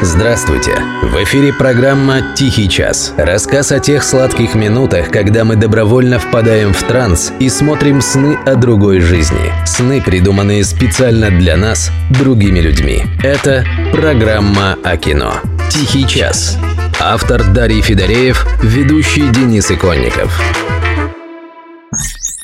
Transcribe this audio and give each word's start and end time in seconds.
Здравствуйте! 0.00 0.76
В 1.02 1.24
эфире 1.24 1.52
программа 1.52 2.34
«Тихий 2.36 2.68
час». 2.68 3.12
Рассказ 3.16 3.72
о 3.72 3.80
тех 3.80 4.04
сладких 4.04 4.54
минутах, 4.54 5.10
когда 5.10 5.44
мы 5.44 5.56
добровольно 5.56 6.20
впадаем 6.20 6.72
в 6.72 6.80
транс 6.84 7.32
и 7.40 7.48
смотрим 7.48 8.00
сны 8.00 8.38
о 8.46 8.54
другой 8.54 9.00
жизни. 9.00 9.52
Сны, 9.66 10.00
придуманные 10.00 10.62
специально 10.62 11.30
для 11.30 11.56
нас, 11.56 11.90
другими 12.10 12.60
людьми. 12.60 13.02
Это 13.24 13.64
программа 13.92 14.78
о 14.84 14.96
кино. 14.96 15.34
«Тихий 15.68 16.06
час». 16.06 16.56
Автор 17.00 17.42
Дарий 17.52 17.82
Федореев, 17.82 18.46
ведущий 18.62 19.28
Денис 19.28 19.68
Иконников. 19.68 20.40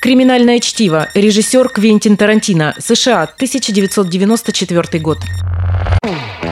Криминальное 0.00 0.58
чтиво. 0.58 1.08
Режиссер 1.14 1.68
Квентин 1.68 2.16
Тарантино. 2.16 2.74
США. 2.78 3.22
1994 3.22 5.02
год. 5.02 5.18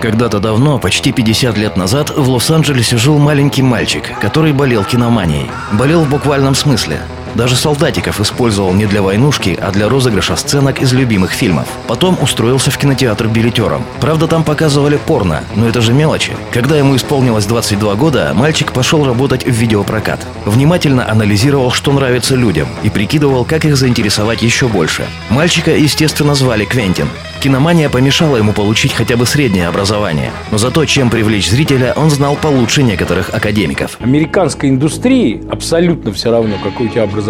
Когда-то 0.02 0.40
давно, 0.40 0.80
почти 0.80 1.12
50 1.12 1.56
лет 1.56 1.76
назад, 1.76 2.10
в 2.10 2.28
Лос-Анджелесе 2.28 2.96
жил 2.96 3.18
маленький 3.18 3.62
мальчик, 3.62 4.18
который 4.18 4.52
болел 4.52 4.82
киноманией. 4.82 5.48
Болел 5.78 6.02
в 6.02 6.10
буквальном 6.10 6.56
смысле. 6.56 7.02
Даже 7.34 7.56
солдатиков 7.56 8.20
использовал 8.20 8.72
не 8.72 8.86
для 8.86 9.02
войнушки, 9.02 9.58
а 9.60 9.70
для 9.70 9.88
розыгрыша 9.88 10.36
сценок 10.36 10.80
из 10.80 10.92
любимых 10.92 11.32
фильмов. 11.32 11.66
Потом 11.86 12.18
устроился 12.20 12.70
в 12.70 12.78
кинотеатр 12.78 13.28
билетером. 13.28 13.84
Правда, 14.00 14.26
там 14.26 14.44
показывали 14.44 14.98
порно, 14.98 15.42
но 15.56 15.68
это 15.68 15.80
же 15.80 15.92
мелочи. 15.92 16.32
Когда 16.52 16.76
ему 16.76 16.96
исполнилось 16.96 17.46
22 17.46 17.94
года, 17.94 18.32
мальчик 18.34 18.72
пошел 18.72 19.04
работать 19.04 19.44
в 19.44 19.50
видеопрокат. 19.50 20.20
Внимательно 20.44 21.10
анализировал, 21.10 21.70
что 21.70 21.92
нравится 21.92 22.34
людям, 22.34 22.68
и 22.82 22.90
прикидывал, 22.90 23.44
как 23.44 23.64
их 23.64 23.76
заинтересовать 23.76 24.42
еще 24.42 24.68
больше. 24.68 25.06
Мальчика, 25.30 25.70
естественно, 25.70 26.34
звали 26.34 26.64
Квентин. 26.64 27.08
Киномания 27.42 27.88
помешала 27.88 28.36
ему 28.36 28.52
получить 28.52 28.92
хотя 28.92 29.16
бы 29.16 29.26
среднее 29.26 29.66
образование. 29.66 30.30
Но 30.52 30.58
зато 30.58 30.84
чем 30.84 31.10
привлечь 31.10 31.50
зрителя, 31.50 31.92
он 31.96 32.08
знал 32.08 32.36
получше 32.36 32.84
некоторых 32.84 33.34
академиков. 33.34 33.96
Американской 33.98 34.68
индустрии 34.70 35.42
абсолютно 35.50 36.12
все 36.12 36.30
равно, 36.30 36.56
какое 36.62 36.86
у 36.86 36.90
тебя 36.90 37.02
образование. 37.02 37.21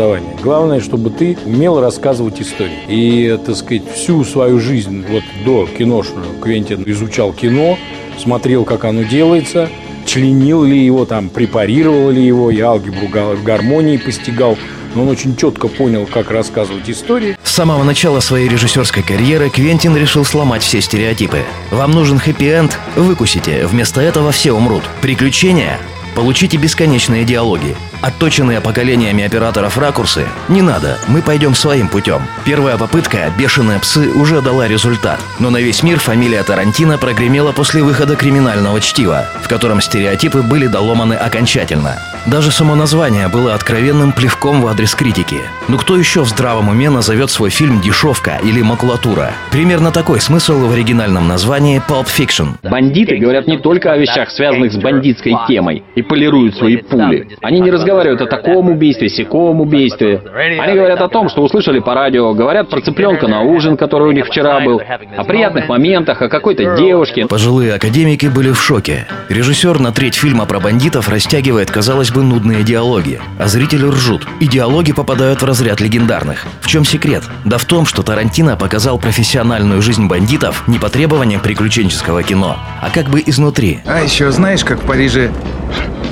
Главное, 0.42 0.80
чтобы 0.80 1.10
ты 1.10 1.36
умел 1.44 1.80
рассказывать 1.80 2.40
истории. 2.40 2.80
И, 2.88 3.38
так 3.44 3.56
сказать, 3.56 3.82
всю 3.94 4.24
свою 4.24 4.58
жизнь, 4.58 5.04
вот 5.08 5.22
до 5.44 5.66
киношную, 5.66 6.26
Квентин 6.40 6.82
изучал 6.86 7.32
кино, 7.32 7.78
смотрел, 8.18 8.64
как 8.64 8.84
оно 8.84 9.02
делается, 9.02 9.68
членил 10.06 10.64
ли 10.64 10.78
его, 10.84 11.04
там, 11.04 11.28
препарировал 11.28 12.10
ли 12.10 12.24
его, 12.24 12.50
я 12.50 12.68
алгебру 12.68 13.08
гармонии 13.44 13.96
постигал 13.96 14.56
но 14.94 15.02
он 15.02 15.08
очень 15.08 15.36
четко 15.36 15.68
понял, 15.68 16.06
как 16.06 16.30
рассказывать 16.30 16.88
истории. 16.90 17.36
С 17.42 17.50
самого 17.50 17.82
начала 17.84 18.20
своей 18.20 18.48
режиссерской 18.48 19.02
карьеры 19.02 19.50
Квентин 19.50 19.96
решил 19.96 20.24
сломать 20.24 20.62
все 20.62 20.80
стереотипы. 20.80 21.42
Вам 21.70 21.92
нужен 21.92 22.18
хэппи-энд? 22.18 22.78
Выкусите. 22.96 23.66
Вместо 23.66 24.00
этого 24.00 24.32
все 24.32 24.52
умрут. 24.52 24.82
Приключения? 25.00 25.78
Получите 26.14 26.56
бесконечные 26.56 27.24
диалоги. 27.24 27.74
Отточенные 28.02 28.60
поколениями 28.60 29.22
операторов 29.22 29.78
ракурсы 29.78 30.26
не 30.48 30.60
надо, 30.60 30.98
мы 31.06 31.22
пойдем 31.22 31.54
своим 31.54 31.88
путем. 31.88 32.22
Первая 32.44 32.76
попытка 32.76 33.32
«Бешеные 33.38 33.78
псы» 33.78 34.10
уже 34.10 34.42
дала 34.42 34.66
результат. 34.66 35.20
Но 35.38 35.50
на 35.50 35.58
весь 35.58 35.84
мир 35.84 36.00
фамилия 36.00 36.42
Тарантино 36.42 36.98
прогремела 36.98 37.52
после 37.52 37.80
выхода 37.80 38.16
криминального 38.16 38.80
чтива, 38.80 39.26
в 39.40 39.48
котором 39.48 39.80
стереотипы 39.80 40.42
были 40.42 40.66
доломаны 40.66 41.14
окончательно. 41.14 41.96
Даже 42.26 42.50
само 42.50 42.74
название 42.74 43.28
было 43.28 43.54
откровенным 43.54 44.12
плевком 44.12 44.62
в 44.62 44.66
адрес 44.66 44.96
критики. 44.96 45.40
Но 45.68 45.76
кто 45.76 45.96
еще 45.96 46.22
в 46.22 46.28
здравом 46.28 46.68
уме 46.68 46.90
назовет 46.90 47.30
свой 47.30 47.50
фильм 47.50 47.80
«Дешевка» 47.80 48.40
или 48.42 48.62
«Макулатура»? 48.62 49.30
Примерно 49.52 49.92
такой 49.92 50.20
смысл 50.20 50.66
в 50.66 50.72
оригинальном 50.72 51.28
названии 51.28 51.80
«Pulp 51.88 52.06
Fiction». 52.06 52.56
Бандиты 52.68 53.16
говорят 53.18 53.46
не 53.46 53.58
только 53.58 53.92
о 53.92 53.96
вещах, 53.96 54.30
связанных 54.30 54.72
с 54.72 54.76
бандитской 54.76 55.34
темой, 55.46 55.84
и 55.94 56.02
полируют 56.02 56.56
свои 56.56 56.78
пули. 56.78 57.28
Они 57.42 57.60
не 57.60 57.70
разговаривают 57.70 57.91
о 57.92 58.26
таком 58.26 58.70
убийстве, 58.70 59.08
сяком 59.08 59.60
убийстве. 59.60 60.22
Они 60.34 60.74
говорят 60.74 61.00
о 61.00 61.08
том, 61.08 61.28
что 61.28 61.42
услышали 61.42 61.78
по 61.78 61.94
радио, 61.94 62.32
говорят 62.32 62.68
про 62.68 62.80
цыпленка 62.80 63.28
на 63.28 63.42
ужин, 63.42 63.76
который 63.76 64.08
у 64.08 64.12
них 64.12 64.26
вчера 64.26 64.60
был, 64.60 64.80
о 65.16 65.24
приятных 65.24 65.68
моментах, 65.68 66.22
о 66.22 66.28
какой-то 66.28 66.76
девушке. 66.76 67.26
Пожилые 67.26 67.74
академики 67.74 68.26
были 68.26 68.50
в 68.50 68.60
шоке. 68.60 69.06
Режиссер 69.28 69.78
на 69.78 69.92
треть 69.92 70.14
фильма 70.14 70.46
про 70.46 70.60
бандитов 70.60 71.08
растягивает, 71.08 71.70
казалось 71.70 72.10
бы, 72.10 72.22
нудные 72.22 72.62
диалоги, 72.62 73.20
а 73.38 73.46
зрители 73.46 73.86
ржут. 73.86 74.26
И 74.40 74.46
диалоги 74.46 74.92
попадают 74.92 75.42
в 75.42 75.44
разряд 75.44 75.80
легендарных. 75.80 76.46
В 76.60 76.68
чем 76.68 76.84
секрет? 76.84 77.22
Да 77.44 77.58
в 77.58 77.64
том, 77.64 77.86
что 77.86 78.02
Тарантино 78.02 78.56
показал 78.56 78.98
профессиональную 78.98 79.82
жизнь 79.82 80.06
бандитов 80.06 80.66
не 80.68 80.78
по 80.78 80.88
требованиям 80.88 81.40
приключенческого 81.40 82.22
кино, 82.22 82.56
а 82.80 82.90
как 82.90 83.06
бы 83.06 83.22
изнутри. 83.24 83.80
А 83.86 84.00
еще 84.02 84.30
знаешь, 84.30 84.64
как 84.64 84.82
в 84.82 84.86
Париже 84.86 85.30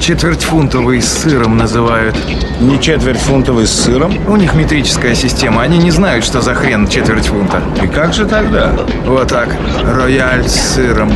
Четвертьфунтовый 0.00 1.02
с 1.02 1.08
сыром 1.08 1.58
называют. 1.58 2.16
Не 2.58 2.80
четвертьфунтовый 2.80 3.66
с 3.66 3.70
сыром? 3.84 4.12
У 4.28 4.36
них 4.36 4.54
метрическая 4.54 5.14
система. 5.14 5.60
Они 5.60 5.76
не 5.76 5.90
знают, 5.90 6.24
что 6.24 6.40
за 6.40 6.54
хрен 6.54 6.88
четверть 6.88 7.26
фунта. 7.26 7.62
И 7.82 7.86
как 7.86 8.14
же 8.14 8.24
тогда? 8.24 8.72
Вот 9.04 9.28
так. 9.28 9.54
Рояль 9.84 10.48
с 10.48 10.74
сыром. 10.74 11.12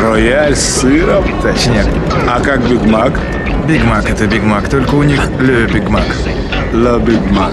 Рояль 0.00 0.54
с 0.54 0.80
сыром? 0.80 1.24
Точняк. 1.42 1.86
А 2.28 2.40
как 2.40 2.60
Big 2.68 2.84
Mac? 2.84 3.18
Big 3.66 3.84
Mac 3.84 4.08
это 4.08 4.26
Big 4.28 4.44
Mac, 4.44 4.68
только 4.68 4.94
у 4.94 5.02
них 5.02 5.20
Le 5.40 5.66
Big 5.66 5.88
Mac. 5.88 6.06
Le 6.72 6.98
Big 7.00 7.20
Mac. 7.30 7.52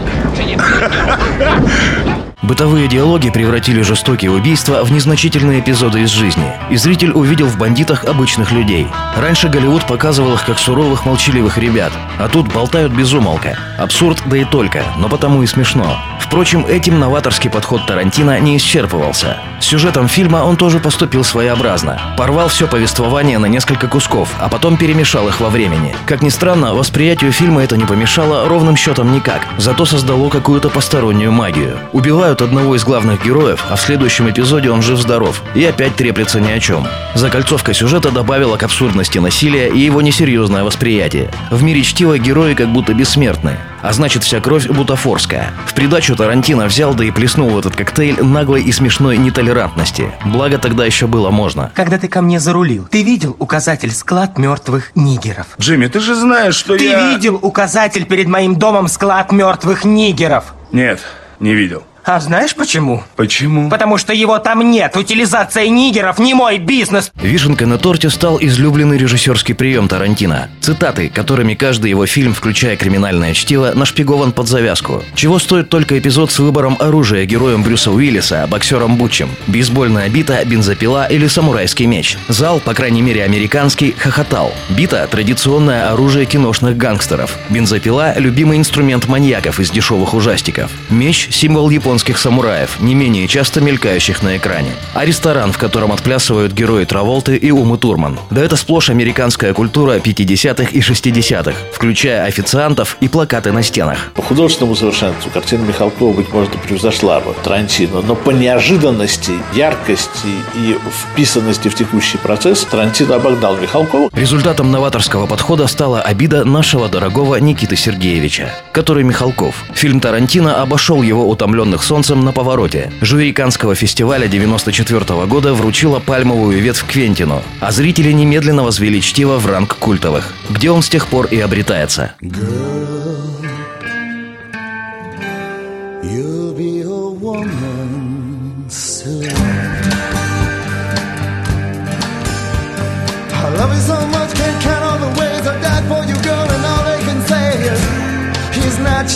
Бытовые 2.42 2.88
диалоги 2.88 3.30
превратили 3.30 3.82
жестокие 3.82 4.32
убийства 4.32 4.86
в 4.86 4.92
незначительные 4.92 5.60
эпизоды 5.60 6.02
из 6.02 6.10
жизни, 6.10 6.54
и 6.70 6.78
зритель 6.78 7.12
увидел 7.12 7.48
в 7.48 7.58
бандитах 7.58 8.06
обычных 8.06 8.54
людей. 8.54 8.88
Раньше 9.18 9.50
Голливуд 9.50 9.86
показывал 9.86 10.36
их 10.36 10.46
как 10.46 10.58
суровых 10.58 11.06
молчаливых 11.06 11.58
ребят, 11.58 11.92
а 12.18 12.30
тут 12.30 12.48
болтают 12.54 12.94
без 12.94 13.12
умолка. 13.12 13.60
Абсурд, 13.78 14.24
да 14.26 14.38
и 14.38 14.46
только, 14.46 14.86
но 14.98 15.10
потому 15.10 15.44
и 15.44 15.48
смешно. 15.48 16.00
Впрочем, 16.30 16.64
этим 16.68 17.00
новаторский 17.00 17.50
подход 17.50 17.88
Тарантино 17.88 18.40
не 18.40 18.56
исчерпывался. 18.58 19.38
Сюжетом 19.60 20.08
фильма 20.08 20.44
он 20.44 20.58
тоже 20.58 20.80
поступил 20.80 21.24
своеобразно. 21.24 22.00
Порвал 22.18 22.50
все 22.50 22.68
повествование 22.68 23.40
на 23.40 23.48
несколько 23.48 23.88
кусков, 23.88 24.30
а 24.40 24.48
потом 24.48 24.78
перемешал 24.78 25.28
их 25.28 25.40
во 25.40 25.50
времени. 25.50 25.96
Как 26.06 26.22
ни 26.22 26.30
странно, 26.30 26.76
восприятию 26.76 27.32
фильма 27.32 27.64
это 27.64 27.78
не 27.78 27.86
помешало 27.86 28.48
ровным 28.48 28.78
счетом 28.78 29.12
никак, 29.12 29.42
зато 29.58 29.86
создало 29.86 30.30
какую-то 30.30 30.70
постороннюю 30.70 31.32
магию. 31.32 31.80
Убивают 31.94 32.44
одного 32.44 32.76
из 32.76 32.84
главных 32.84 33.26
героев, 33.26 33.66
а 33.68 33.76
в 33.76 33.82
следующем 33.82 34.30
эпизоде 34.30 34.70
он 34.70 34.84
жив-здоров 34.84 35.42
и 35.56 35.66
опять 35.66 35.96
треплется 35.96 36.40
ни 36.40 36.52
о 36.52 36.60
чем. 36.60 36.88
Закольцовка 37.16 37.74
сюжета 37.74 38.12
добавила 38.12 38.56
к 38.56 38.62
абсурдности 38.62 39.18
насилия 39.18 39.68
и 39.68 39.80
его 39.80 40.00
несерьезное 40.04 40.64
восприятие. 40.64 41.32
В 41.50 41.64
мире 41.64 41.82
чтива 41.82 42.20
герои 42.20 42.54
как 42.54 42.72
будто 42.72 42.94
бессмертны, 42.94 43.58
а 43.82 43.94
значит 43.94 44.24
вся 44.24 44.40
кровь 44.40 44.68
бутафорская. 44.68 45.52
В 45.66 45.74
придачу 45.74 46.16
Тарантино 46.16 46.66
взял 46.66 46.94
да 46.94 47.04
и 47.04 47.12
плеснул 47.12 47.50
в 47.50 47.60
этот 47.60 47.76
коктейль 47.76 48.22
наглой 48.24 48.64
и 48.64 48.72
смешной 48.72 49.18
нетолерантности. 49.18 50.12
Благо 50.26 50.58
тогда 50.58 50.86
еще 50.86 51.08
было 51.08 51.30
можно. 51.30 51.72
Когда 51.76 51.98
ты 51.98 52.08
ко 52.08 52.22
мне 52.22 52.40
зарулил, 52.40 52.88
ты 52.90 53.04
видел 53.04 53.36
указатель 53.40 53.92
«Склад 53.92 54.38
мертвых 54.38 54.92
нигеров»? 54.96 55.48
Джимми, 55.60 55.88
ты 55.88 56.00
же 56.00 56.16
знаешь, 56.16 56.56
что 56.56 56.78
ты 56.78 56.86
я... 56.86 57.00
Ты 57.00 57.16
видел 57.16 57.40
указатель 57.42 58.06
перед 58.06 58.28
моим 58.28 58.56
домом 58.56 58.88
«Склад 58.88 59.32
мертвых 59.32 59.86
нигеров»? 59.86 60.54
Нет, 60.72 61.00
не 61.40 61.54
видел. 61.54 61.84
А 62.12 62.20
знаешь 62.20 62.56
почему? 62.56 63.04
Почему? 63.16 63.70
Потому 63.70 64.00
что 64.00 64.14
его 64.14 64.40
там 64.40 64.72
нет. 64.72 64.98
Утилизация 64.98 65.68
нигеров 65.70 66.18
не 66.18 66.34
мой 66.34 66.58
бизнес. 66.58 67.12
Вишенкой 67.14 67.68
на 67.68 67.78
торте 67.78 68.10
стал 68.10 68.40
излюбленный 68.42 68.98
режиссерский 68.98 69.54
прием 69.54 69.88
Тарантино. 69.88 70.50
Цитаты, 70.60 71.10
которыми 71.10 71.54
каждый 71.54 71.92
его 71.92 72.08
фильм, 72.08 72.34
включая 72.34 72.78
криминальное 72.78 73.36
чтиво, 73.36 73.74
нашпигован 73.76 74.32
под 74.32 74.48
завязку. 74.48 75.04
Чего 75.14 75.38
стоит 75.38 75.70
только 75.70 76.00
эпизод 76.00 76.32
с 76.32 76.40
выбором 76.40 76.78
оружия 76.80 77.26
героем 77.26 77.62
Брюса 77.62 77.92
Уиллиса, 77.92 78.48
боксером 78.50 78.98
Бутчем. 78.98 79.30
Бейсбольная 79.46 80.10
бита, 80.10 80.44
бензопила 80.44 81.06
или 81.06 81.28
самурайский 81.28 81.86
меч. 81.86 82.18
Зал, 82.28 82.60
по 82.60 82.74
крайней 82.74 83.04
мере 83.04 83.24
американский, 83.24 83.94
хохотал. 83.96 84.52
Бита– 84.70 85.06
традиционное 85.12 85.92
оружие 85.92 86.26
киношных 86.26 86.76
гангстеров. 86.76 87.38
Бензопила– 87.50 88.16
любимый 88.18 88.58
инструмент 88.58 89.08
маньяков 89.08 89.60
из 89.60 89.70
дешевых 89.70 90.16
ужастиков. 90.16 90.72
Меч– 90.90 91.28
символ 91.32 91.70
японского 91.70 91.99
японских 92.00 92.18
самураев, 92.18 92.80
не 92.80 92.96
менее 92.96 93.28
часто 93.28 93.60
мелькающих 93.60 94.24
на 94.24 94.38
экране. 94.38 94.72
А 94.94 95.04
ресторан, 95.04 95.52
в 95.52 95.58
котором 95.58 95.92
отплясывают 95.92 96.54
герои 96.54 96.86
Траволты 96.86 97.36
и 97.36 97.52
Умы 97.52 97.78
Турман. 97.78 98.18
Да 98.30 98.42
это 98.42 98.56
сплошь 98.56 98.90
американская 98.90 99.54
культура 99.54 99.98
50-х 99.98 100.72
и 100.72 100.80
60-х, 100.80 101.54
включая 101.74 102.24
официантов 102.24 102.96
и 103.02 103.10
плакаты 103.10 103.52
на 103.52 103.64
стенах. 103.64 104.12
По 104.16 104.22
художественному 104.22 104.78
совершенству 104.78 105.30
картина 105.30 105.64
Михалкова, 105.66 106.14
быть 106.14 106.32
может, 106.32 106.56
и 106.56 106.58
превзошла 106.58 107.20
бы 107.20 107.36
Тарантино, 107.44 108.02
но 108.02 108.16
по 108.16 108.32
неожиданности, 108.32 109.34
яркости 109.54 110.30
и 110.56 110.78
вписанности 111.12 111.68
в 111.68 111.76
текущий 111.76 112.18
процесс 112.18 112.64
Тарантино 112.64 113.16
обогнал 113.16 113.58
Михалкова. 113.58 114.10
Результатом 114.14 114.72
новаторского 114.72 115.28
подхода 115.28 115.68
стала 115.68 116.02
обида 116.02 116.46
нашего 116.46 116.88
дорогого 116.88 117.36
Никиты 117.36 117.76
Сергеевича, 117.76 118.56
который 118.72 119.04
Михалков. 119.04 119.66
Фильм 119.74 120.00
Тарантино 120.00 120.62
обошел 120.62 121.02
его 121.02 121.28
утомленных 121.28 121.79
«Тронутых 121.80 121.84
солнцем 121.84 122.26
на 122.26 122.34
повороте». 122.34 122.92
Жюри 123.02 123.32
Канского 123.32 123.74
фестиваля 123.74 124.28
94 124.28 125.26
года 125.26 125.54
вручила 125.54 126.00
пальмовую 126.00 126.60
ветвь 126.62 126.86
Квентину, 126.86 127.42
а 127.62 127.72
зрители 127.72 128.12
немедленно 128.12 128.64
возвели 128.64 129.02
чтиво 129.02 129.38
в 129.38 129.46
ранг 129.46 129.78
культовых, 129.78 130.34
где 130.50 130.72
он 130.72 130.82
с 130.82 130.90
тех 130.90 131.08
пор 131.08 131.28
и 131.28 131.40
обретается. 131.40 132.14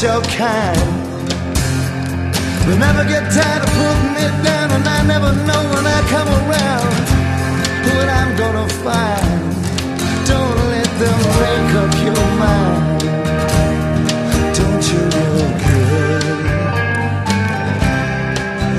Your 0.04 0.22
kind. 0.36 1.13
They 2.66 2.78
never 2.78 3.04
get 3.04 3.30
tired 3.30 3.62
of 3.62 3.70
putting 3.76 4.16
it 4.26 4.36
down, 4.42 4.72
and 4.72 4.88
I 4.88 5.04
never 5.06 5.34
know 5.48 5.62
when 5.74 5.86
I 5.86 6.00
come 6.08 6.30
around 6.30 6.94
what 7.86 8.08
I'm 8.08 8.38
gonna 8.38 8.68
find. 8.86 9.42
Don't 10.26 10.58
let 10.72 10.90
them 11.02 11.20
break 11.36 11.68
up 11.82 11.94
your 12.08 12.26
mind. 12.40 13.02
Don't 14.58 14.84
you 14.92 15.02
look 15.14 15.56
good? 15.68 16.36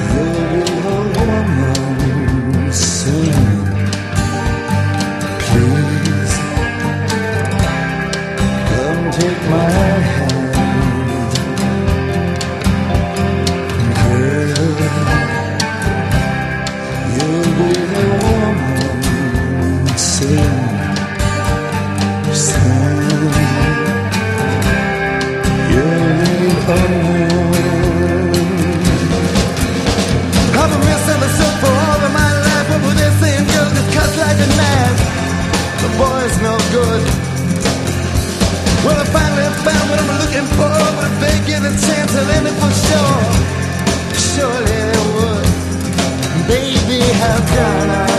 You'll 0.08 0.44
be 0.50 0.62
a 0.88 1.00
woman 1.18 2.72
soon. 2.72 3.36
Please 5.44 6.34
come 8.70 9.02
take 9.12 9.42
my 9.50 9.68
hand. 9.70 10.43
found 39.64 39.90
what 39.90 39.98
I'm 39.98 40.12
looking 40.20 40.46
for, 40.56 40.68
but 40.96 41.04
I'm 41.08 41.20
begging 41.20 41.64
and 41.64 41.78
for 42.60 42.72
sure. 42.86 43.20
Surely 44.28 44.78
it 44.92 45.04
would. 45.14 45.46
Baby, 46.46 47.00
how 47.20 47.38
can 47.52 47.90
I? 47.90 48.13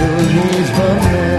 children's 0.00 0.70
from 0.70 1.29